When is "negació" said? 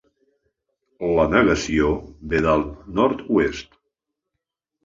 1.33-1.91